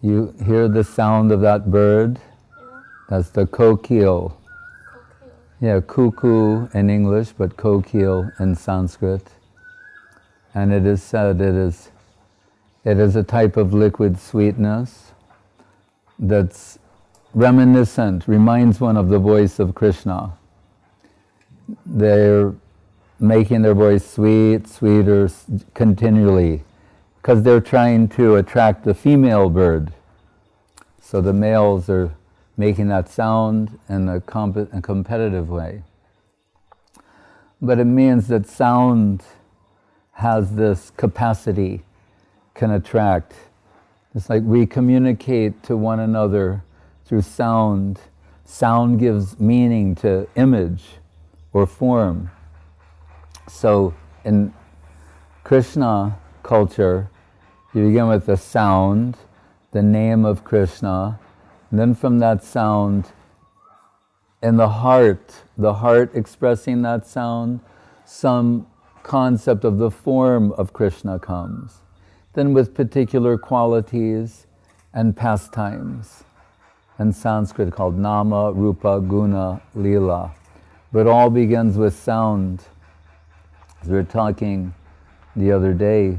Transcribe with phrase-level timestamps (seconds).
[0.00, 2.20] You hear the sound of that bird?
[3.08, 4.32] That's the kokil.
[5.60, 9.26] Yeah, cuckoo in English, but kokil in Sanskrit.
[10.54, 11.90] And it is said it is,
[12.84, 15.12] it is a type of liquid sweetness
[16.16, 16.78] that's
[17.34, 20.32] reminiscent, reminds one of the voice of Krishna.
[21.84, 22.54] They're
[23.18, 25.28] making their voice sweet, sweeter
[25.74, 26.62] continually
[27.20, 29.92] because they're trying to attract the female bird.
[31.00, 32.14] So the males are
[32.56, 35.82] making that sound in a, comp- a competitive way.
[37.60, 39.22] But it means that sound
[40.12, 41.82] has this capacity,
[42.54, 43.34] can attract.
[44.14, 46.62] It's like we communicate to one another
[47.04, 48.00] through sound.
[48.44, 50.84] Sound gives meaning to image
[51.52, 52.30] or form.
[53.48, 54.52] So in
[55.44, 56.18] Krishna
[56.48, 57.10] culture,
[57.74, 59.18] you begin with the sound,
[59.72, 61.20] the name of Krishna,
[61.70, 63.12] and then from that sound,
[64.42, 67.60] in the heart, the heart expressing that sound,
[68.06, 68.66] some
[69.02, 71.82] concept of the form of Krishna comes.
[72.32, 74.46] Then with particular qualities
[74.94, 76.24] and pastimes.
[76.98, 80.32] In Sanskrit called Nama, Rupa, Guna, Lila.
[80.92, 82.64] But all begins with sound.
[83.82, 84.72] As we were talking
[85.36, 86.18] the other day,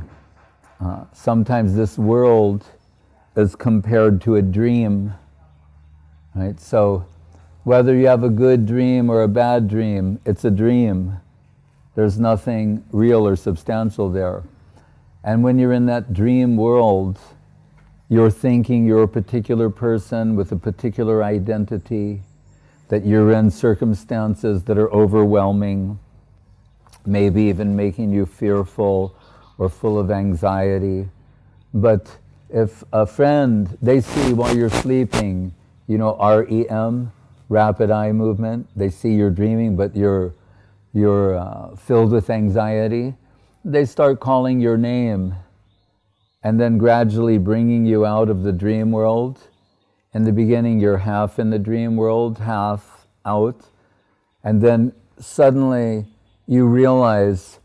[0.79, 2.65] uh, sometimes this world
[3.35, 5.13] is compared to a dream,
[6.35, 6.59] right?
[6.59, 7.05] So
[7.63, 11.19] whether you have a good dream or a bad dream, it's a dream.
[11.95, 14.43] There's nothing real or substantial there.
[15.23, 17.19] And when you're in that dream world,
[18.07, 22.21] you're thinking you're a particular person with a particular identity,
[22.87, 25.99] that you're in circumstances that are overwhelming,
[27.05, 29.15] maybe even making you fearful
[29.59, 31.07] or full of anxiety.
[31.73, 32.17] But
[32.49, 35.53] if a friend, they see while you're sleeping,
[35.85, 37.11] you know, REM,
[37.49, 40.33] rapid eye movement, they see you're dreaming, but you're,
[40.93, 43.13] you're uh, filled with anxiety,
[43.63, 45.35] they start calling your name
[46.41, 49.39] and then gradually bringing you out of the dream world.
[50.13, 53.65] In the beginning, you're half in the dream world, half out.
[54.43, 56.05] And then suddenly
[56.47, 57.59] you realize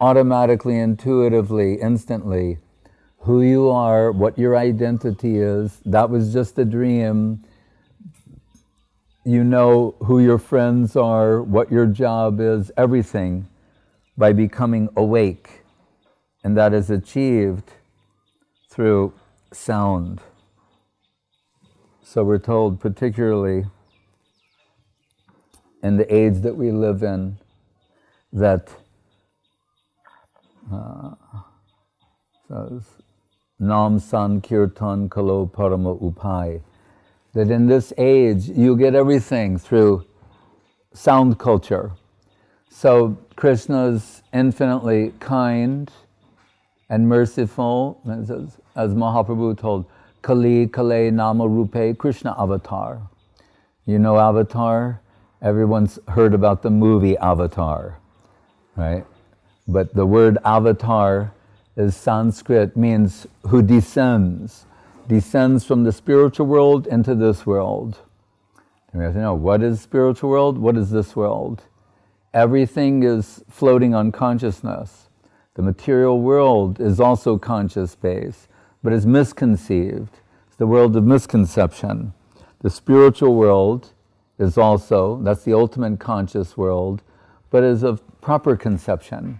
[0.00, 2.58] automatically, intuitively, instantly,
[3.20, 5.80] who you are, what your identity is.
[5.84, 7.44] That was just a dream.
[9.24, 13.46] You know who your friends are, what your job is, everything
[14.16, 15.62] by becoming awake.
[16.42, 17.70] And that is achieved
[18.70, 19.12] through
[19.52, 20.20] sound.
[22.02, 23.66] So we're told, particularly
[25.82, 27.38] in the age that we live in,
[28.32, 28.79] that
[30.72, 31.14] uh,
[32.48, 32.82] says,
[33.58, 36.62] Nam San Kirtan Kalo Parama Upai.
[37.32, 40.04] That in this age, you get everything through
[40.92, 41.92] sound culture.
[42.68, 45.90] So Krishna's infinitely kind
[46.88, 49.84] and merciful, as, as Mahaprabhu told,
[50.22, 53.00] Kali Kale Nama Rupe Krishna Avatar.
[53.86, 55.00] You know Avatar?
[55.40, 57.98] Everyone's heard about the movie Avatar,
[58.76, 59.06] right?
[59.70, 61.32] But the word avatar
[61.76, 64.66] is Sanskrit, means who descends,
[65.06, 67.98] descends from the spiritual world into this world.
[68.90, 71.62] And we have to know what is spiritual world, what is this world?
[72.34, 75.08] Everything is floating on consciousness.
[75.54, 78.48] The material world is also conscious based,
[78.82, 80.18] but is misconceived.
[80.48, 82.12] It's the world of misconception.
[82.62, 83.92] The spiritual world
[84.36, 87.02] is also, that's the ultimate conscious world,
[87.50, 89.38] but is of proper conception.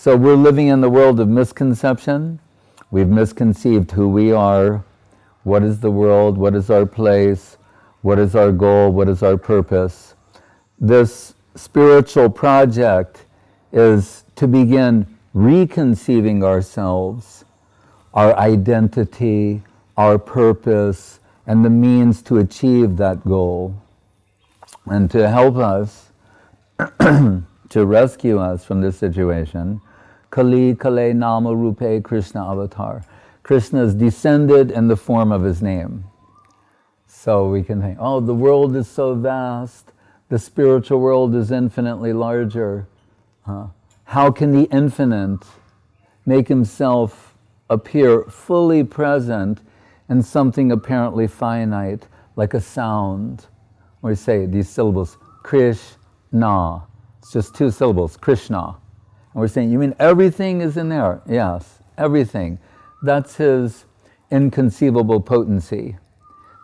[0.00, 2.38] So we're living in the world of misconception.
[2.92, 4.84] We've misconceived who we are,
[5.42, 7.56] what is the world, what is our place,
[8.02, 10.14] what is our goal, what is our purpose.
[10.78, 13.24] This spiritual project
[13.72, 17.44] is to begin reconceiving ourselves,
[18.14, 19.62] our identity,
[19.96, 23.74] our purpose, and the means to achieve that goal.
[24.86, 26.12] And to help us,
[27.00, 29.80] to rescue us from this situation,
[30.30, 33.04] Kali Kale Nama Rupe Krishna Avatar.
[33.42, 36.04] Krishna is descended in the form of his name.
[37.06, 39.92] So we can think, oh, the world is so vast,
[40.28, 42.86] the spiritual world is infinitely larger.
[44.04, 45.44] How can the infinite
[46.26, 47.34] make himself
[47.70, 49.60] appear fully present
[50.10, 53.46] in something apparently finite, like a sound?
[54.02, 56.82] Or say these syllables, Krishna.
[57.18, 58.76] It's just two syllables, Krishna.
[59.38, 61.20] We're saying, you mean everything is in there?
[61.28, 62.58] Yes, everything.
[63.02, 63.84] That's his
[64.30, 65.96] inconceivable potency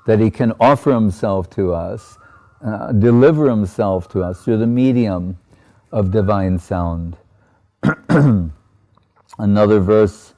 [0.07, 2.19] that he can offer himself to us,
[2.65, 5.39] uh, deliver himself to us through the medium
[5.93, 7.17] of divine sound.
[9.39, 10.35] Another verse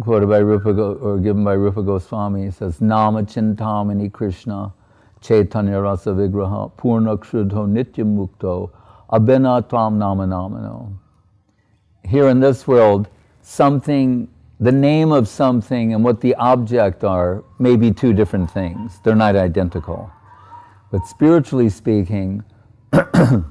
[0.00, 4.72] quoted by Rupa or given by Rupa Goswami says, Nama Chintamani Krishna
[5.20, 8.70] Chaitanya Rasa Vigraha Purna Kshrudho Nityam Mukto
[9.10, 9.62] Abhina
[9.92, 11.03] Nama Namano.
[12.06, 13.08] Here in this world,
[13.42, 14.28] something,
[14.60, 19.00] the name of something and what the object are may be two different things.
[19.02, 20.10] They're not identical.
[20.90, 22.44] But spiritually speaking,
[22.92, 23.44] the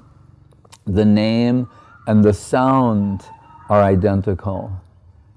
[0.85, 1.67] name
[2.07, 3.25] and the sound
[3.69, 4.71] are identical.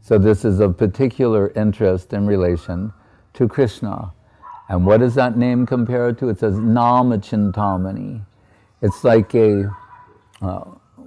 [0.00, 2.92] So this is of particular interest in relation
[3.34, 4.12] to Krishna.
[4.68, 6.28] And what does that name compare to?
[6.28, 8.24] It says Namachintamani.
[8.82, 9.74] It's like a,
[10.42, 10.64] uh,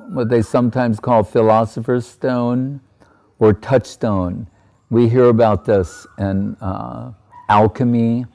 [0.10, 2.82] what they sometimes call philosopher's stone
[3.40, 4.48] or touchstone.
[4.90, 7.12] We hear about this in uh,
[7.48, 8.26] alchemy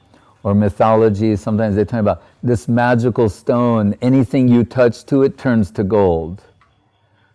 [0.43, 1.35] or mythology.
[1.35, 6.41] Sometimes they talk about this magical stone, anything you touch to it turns to gold.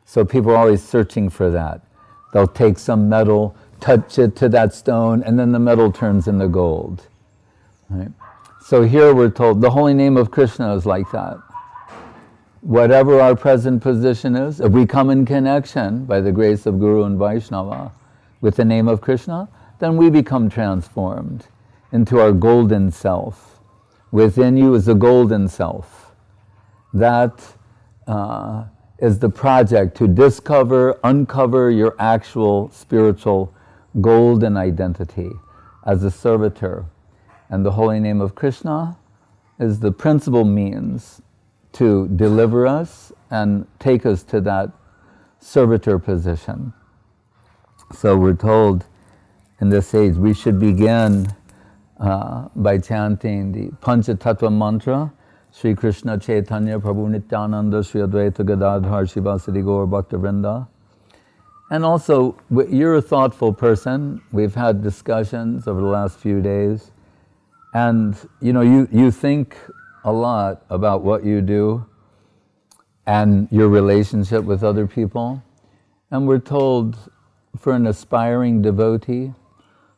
[0.04, 1.82] So people are always searching for that.
[2.32, 6.48] They'll take some metal, touch it to that stone, and then the metal turns into
[6.48, 7.06] gold.
[7.88, 8.10] Right?
[8.60, 11.38] So here we're told the holy name of Krishna is like that.
[12.62, 17.04] Whatever our present position is, if we come in connection by the grace of Guru
[17.04, 17.90] and Vaishnava
[18.42, 19.48] with the name of Krishna,
[19.78, 21.46] then we become transformed
[21.90, 23.60] into our golden self.
[24.12, 26.14] Within you is a golden self.
[26.92, 27.42] That
[28.06, 28.64] uh,
[28.98, 33.54] is the project to discover, uncover your actual spiritual
[34.02, 35.30] golden identity
[35.86, 36.84] as a servitor.
[37.48, 38.98] And the holy name of Krishna
[39.58, 41.22] is the principal means
[41.72, 44.70] to deliver us and take us to that
[45.38, 46.72] servitor position.
[47.92, 48.86] So we're told
[49.60, 51.34] in this age we should begin
[51.98, 55.12] uh, by chanting the Panchatattva mantra
[55.52, 60.68] Sri Krishna Chaitanya Prabhu Nityananda Sri Advaita Gadadhar Srivasadi Gaur Bhakta
[61.70, 62.36] And also,
[62.68, 64.22] you're a thoughtful person.
[64.30, 66.92] We've had discussions over the last few days.
[67.74, 69.56] And, you know, you, you think
[70.04, 71.86] a lot about what you do
[73.06, 75.42] and your relationship with other people.
[76.10, 76.96] And we're told
[77.58, 79.32] for an aspiring devotee,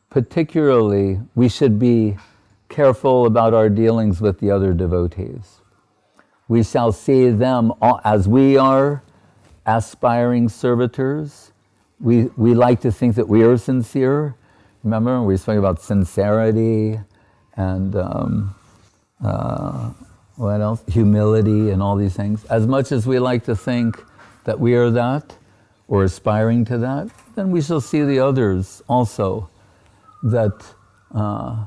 [0.09, 2.17] particularly, we should be
[2.69, 5.61] careful about our dealings with the other devotees.
[6.47, 7.73] We shall see them
[8.03, 9.03] as we are
[9.65, 11.51] aspiring servitors.
[11.99, 14.35] We, we like to think that we are sincere.
[14.83, 16.99] Remember, we spoke about sincerity
[17.55, 18.55] and um,
[19.23, 19.91] uh,
[20.35, 20.81] what else?
[20.91, 22.43] Humility and all these things.
[22.45, 24.03] As much as we like to think
[24.45, 25.35] that we are that
[25.87, 29.49] or aspiring to that, then we shall see the others also
[30.23, 30.73] that
[31.13, 31.65] uh,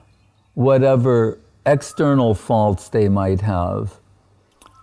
[0.55, 3.95] whatever external faults they might have,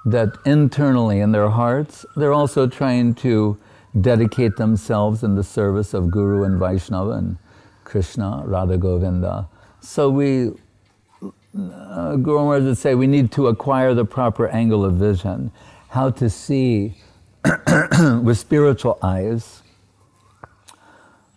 [0.05, 3.57] that internally in their hearts, they're also trying to
[3.99, 7.37] dedicate themselves in the service of Guru and Vaishnava and
[7.83, 9.47] Krishna, Radha Govinda.
[9.81, 10.51] So we,
[11.57, 15.51] uh, Guru Maharaj would say, we need to acquire the proper angle of vision,
[15.89, 16.95] how to see
[18.21, 19.61] with spiritual eyes.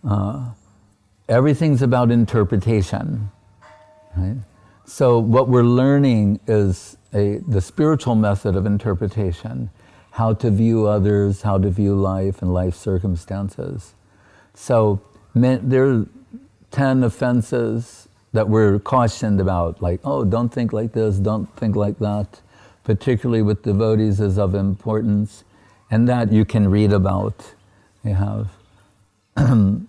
[0.09, 0.51] Uh,
[1.29, 3.31] everything's about interpretation.
[4.17, 4.37] Right?
[4.87, 9.71] So what we're learning is a, the spiritual method of interpretation,
[10.13, 13.95] how to view others, how to view life and life circumstances.
[14.55, 15.03] So
[15.35, 16.07] there are
[16.71, 18.06] 10 offenses
[18.37, 22.41] that we're cautioned about, like, oh, don't think like this, don't think like that,
[22.85, 25.45] particularly with devotees is of importance.
[25.91, 27.55] And that you can read about.
[28.05, 28.51] You have,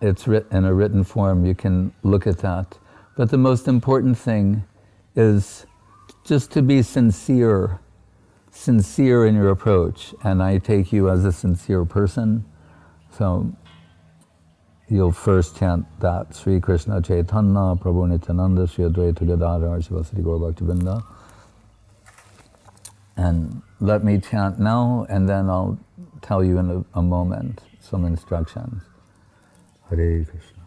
[0.00, 2.78] it's writ- in a written form, you can look at that.
[3.16, 4.62] But the most important thing
[5.16, 5.66] is
[6.24, 7.80] just to be sincere,
[8.52, 10.14] sincere in your approach.
[10.22, 12.44] And I take you as a sincere person.
[13.10, 13.52] So
[14.88, 21.02] you'll first chant that Sri Krishna Chaitanya Prabhu Nityananda Sri Advaita Gadadhar Srivasadi Gaur.
[23.16, 25.78] And let me chant now, and then I'll
[26.22, 28.82] tell you in a, a moment some instructions.
[29.90, 30.62] Hare Krishna.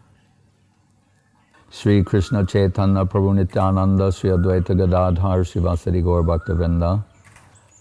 [1.70, 7.04] Sri Krishna Chaitanya Prabhu Nityananda Sri Advaita Gadadhar Srivasadi Gaur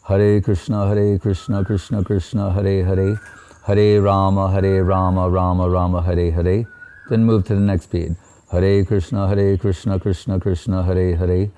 [0.07, 3.19] Hare Krishna Hare Krishna Krishna Krishna Hare Hare
[3.63, 6.65] Hare Rama Hare Rama Rama Rama Hare Hare.
[7.09, 8.11] Then move to the next beat.
[8.51, 11.51] Hare Krishna Hare Krishna Krishna Krishna Hare Hare.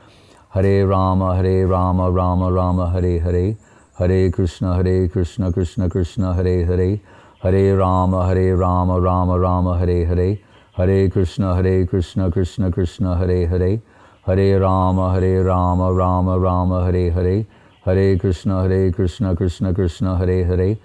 [0.49, 3.55] Hare Rama Hare Rama Rama Rama Hare Hare.
[3.97, 6.99] Hare Krishna Hare Krishna Krishna Krishna Hare Hare.
[7.41, 10.39] Hare Rama Hare Rama Rama Rama Hare Hare.
[10.75, 13.79] Hare Krishna, Hare Krishna, Krishna Krishna, Hare Hare,
[14.25, 17.45] Hare Rama, Hare Rama, Rama Rama, Hare Hare,
[17.85, 20.77] Hare Krishna, Hare Krishna, Krishna Krishna, Hare Hare,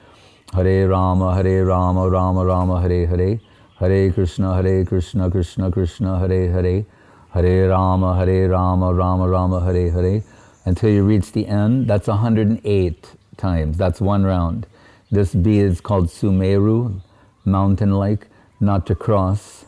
[0.55, 3.41] Hare Rama, Hare Rama, Rama Rama, Hare Hare,
[3.79, 6.85] Hare Krishna, Hare Krishna, Krishna Krishna, Hare Hare,
[7.31, 10.23] Hare Rama, Hare Rama, Rama Rama, Hare Hare,
[10.65, 11.87] until you reach the end.
[11.87, 13.77] That's 108 times.
[13.77, 14.67] That's one round.
[15.11, 17.01] This B is called Sumeru,
[17.45, 18.27] mountain-like,
[18.61, 19.65] not to cross,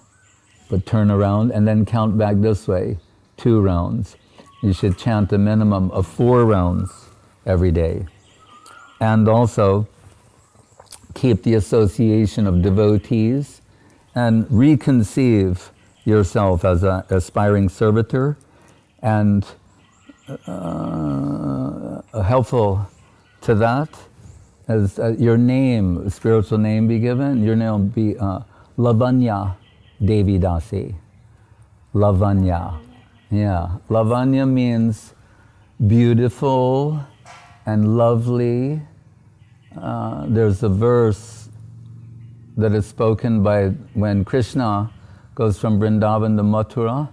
[0.71, 2.99] but turn around and then count back this way,
[3.37, 4.17] two rounds.
[4.63, 6.91] You should chant a minimum of four rounds
[7.47, 8.07] every day.
[9.01, 9.89] And also
[11.21, 13.61] keep the association of devotees
[14.15, 15.69] and reconceive
[16.05, 18.39] yourself as an aspiring servitor
[19.03, 19.45] and
[20.47, 22.87] uh, helpful
[23.43, 23.91] to that
[24.67, 28.41] as uh, your name, spiritual name be given, your name be uh,
[28.79, 29.57] Lavanya
[30.03, 30.95] Devi Dasi.
[31.95, 32.81] Lavanya.
[33.31, 33.77] Yeah.
[33.91, 35.13] Lavanya means
[35.85, 37.05] beautiful
[37.67, 38.81] and lovely.
[39.77, 41.49] Uh, there's a verse
[42.57, 44.91] that is spoken by when Krishna
[45.35, 47.09] goes from Vrindavan to Mathura.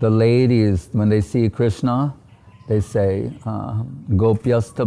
[0.00, 2.14] The ladies, when they see Krishna,
[2.68, 4.86] they say, uh, Gopyasta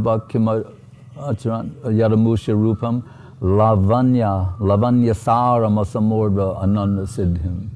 [1.17, 3.03] Yadamusha Rupam
[3.41, 7.69] Lavanya, Lavanya Sara Masamordha Ananda Siddhim.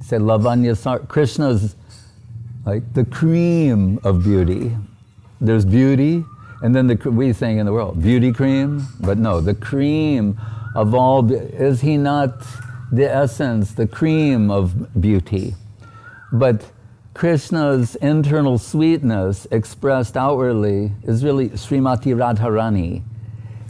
[0.00, 1.74] Say Lavanya Sara, Krishna's
[2.64, 4.76] like the cream of beauty.
[5.40, 6.24] There's beauty,
[6.62, 10.38] and then the, we saying in the world, beauty cream, but no, the cream
[10.74, 12.42] of all, is he not
[12.90, 15.54] the essence, the cream of beauty?
[16.32, 16.70] But
[17.14, 23.02] Krishna's internal sweetness expressed outwardly is really Srimati Radharani.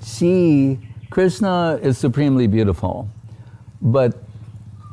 [0.05, 0.79] She,
[1.11, 3.09] Krishna is supremely beautiful,
[3.81, 4.23] but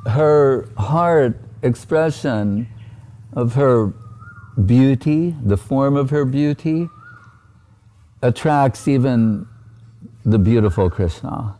[0.07, 2.67] her heart expression
[3.33, 3.91] of her
[4.65, 6.89] beauty, the form of her beauty,
[8.27, 9.47] attracts even
[10.25, 11.55] the beautiful Krishna.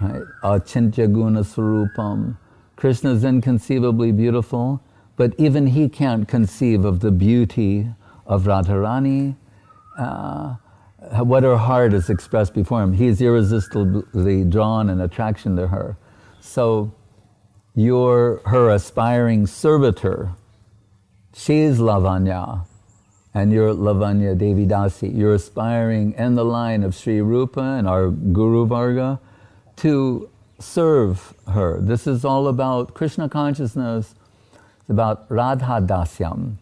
[0.00, 0.22] Right?
[0.42, 2.38] Achintya guna.
[2.76, 4.80] Krishna is inconceivably beautiful,
[5.16, 7.88] but even he can't conceive of the beauty
[8.26, 9.36] of Radharani,
[9.98, 10.54] uh,
[11.24, 12.92] what her heart is expressed before him.
[12.92, 15.96] He is irresistibly drawn in attraction to her.
[16.40, 16.92] So
[17.74, 20.32] you're her aspiring servitor.
[21.34, 22.66] She's Lavanya,
[23.34, 25.16] and you're Lavanya Devi Dasi.
[25.16, 29.20] You're aspiring in the line of Sri Rupa and our Guru Varga
[29.76, 31.80] to serve her.
[31.80, 34.14] This is all about Krishna consciousness
[34.88, 36.54] it's about Radha Dasyam,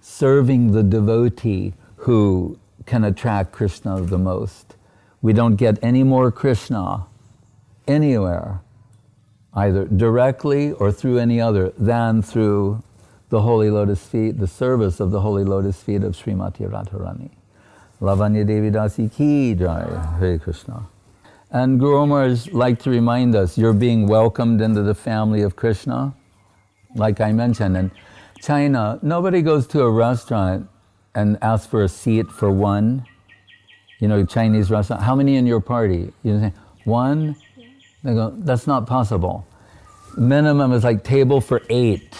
[0.00, 4.74] serving the devotee who can attract Krishna the most.
[5.22, 7.06] We don't get any more Krishna
[7.86, 8.60] anywhere,
[9.54, 12.82] either directly or through any other, than through
[13.30, 17.30] the holy lotus feet, the service of the holy lotus feet of Srimati Radharani.
[18.00, 20.86] Lavanya Devi Dasi ki jai, Hare Krishna.
[21.50, 26.14] And Guru Maharaj like to remind us, you're being welcomed into the family of Krishna
[26.94, 27.90] like I mentioned, in
[28.40, 30.68] China, nobody goes to a restaurant
[31.14, 33.06] and asks for a seat for one.
[33.98, 36.12] You know, Chinese restaurant, how many in your party?
[36.22, 36.52] You say,
[36.84, 37.36] one?
[38.02, 39.46] They go, that's not possible.
[40.16, 42.16] Minimum is like table for eight.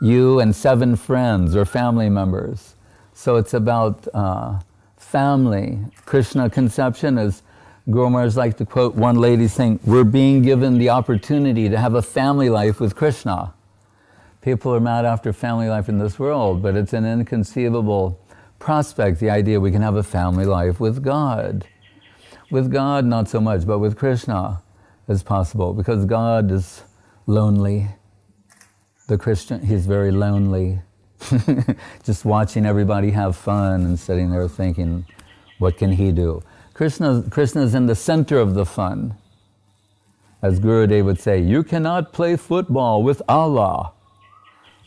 [0.00, 2.74] You and seven friends or family members.
[3.14, 4.60] So it's about uh,
[4.96, 5.78] family.
[6.06, 7.42] Krishna conception is
[7.90, 11.94] Guru Maharaj like to quote one lady saying, We're being given the opportunity to have
[11.94, 13.54] a family life with Krishna.
[14.42, 18.20] People are mad after family life in this world, but it's an inconceivable
[18.58, 21.66] prospect, the idea we can have a family life with God.
[22.50, 24.62] With God, not so much, but with Krishna
[25.08, 26.82] is possible because God is
[27.26, 27.88] lonely.
[29.08, 30.80] The Christian, he's very lonely.
[32.04, 35.06] Just watching everybody have fun and sitting there thinking,
[35.58, 36.42] what can he do?
[36.74, 39.14] Krishna, Krishna is in the center of the fun.
[40.42, 43.92] As Gurudev would say, you cannot play football with Allah,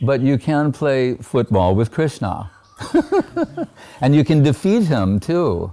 [0.00, 2.48] but you can play football with Krishna.
[4.00, 5.72] and you can defeat him too.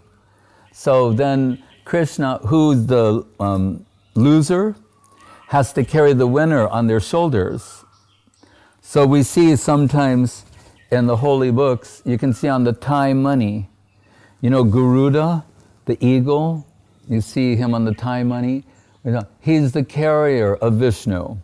[0.74, 4.76] So then Krishna, who's the um, loser,
[5.50, 7.86] has to carry the winner on their shoulders.
[8.90, 10.46] So we see sometimes
[10.90, 13.70] in the holy books, you can see on the Thai money,
[14.42, 15.46] you know, Garuda,
[15.86, 16.66] the eagle,
[17.08, 18.64] you see him on the Thai money,
[19.42, 21.38] he's the carrier of Vishnu.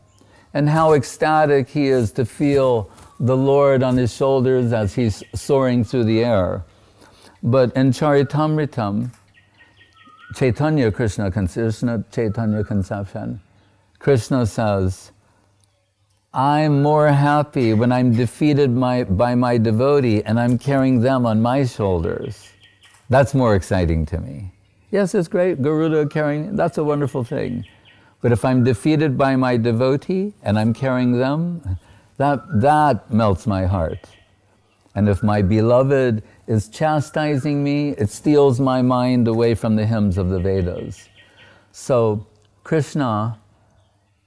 [0.56, 5.84] And how ecstatic he is to feel the Lord on his shoulders as he's soaring
[5.84, 6.64] through the air.
[7.44, 9.12] But in Charitamritam,
[10.34, 13.40] Chaitanya Krishna, Krishna Chaitanya conception,
[14.00, 15.12] Krishna says,
[16.36, 21.42] I'm more happy when I'm defeated my, by my devotee and I'm carrying them on
[21.42, 22.50] my shoulders.
[23.10, 24.52] That's more exciting to me.
[24.92, 27.66] Yes, it's great, Garuda carrying, that's a wonderful thing.
[28.20, 31.80] But if I'm defeated by my devotee and I'm carrying them,
[32.18, 34.10] that, that melts my heart.
[34.94, 40.18] And if my beloved is chastising me, it steals my mind away from the hymns
[40.18, 41.08] of the Vedas.
[41.72, 42.28] So
[42.66, 43.40] Krishna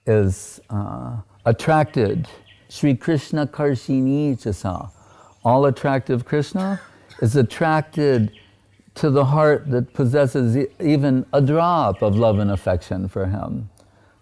[0.07, 1.19] is uh,
[1.49, 2.29] attracted.
[2.69, 4.91] Sri Krishna Karshini Chasa.
[5.45, 6.79] All attractive Krishna
[7.23, 8.33] is attracted
[8.97, 13.71] to the heart that possesses even a drop of love and affection for him.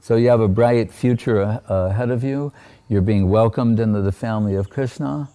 [0.01, 2.53] So you have a bright future ah, ahead of you.
[2.89, 5.29] You're being welcomed into the family of Krishna.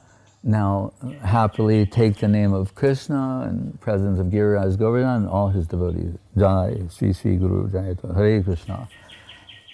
[0.44, 5.68] Now, happily take the name of Krishna and presence of Giriraj Govardhan and all his
[5.68, 6.16] devotees.
[6.38, 8.88] Jai, Sri Sri Guru Jai, Hare Krishna.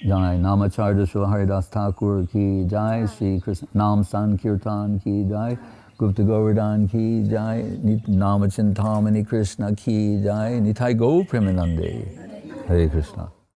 [0.05, 5.57] Jai, Namacharya Srila Haridas Thakur ki Jai, Sri Krishna, Nam San Kirtan ki Jai,
[5.97, 7.63] Gupta Govardhan ki Jai,
[8.07, 12.67] Namachintamani Krishna ki Jai, Nitai Gaur Premanande.
[12.67, 13.31] Hare Krishna.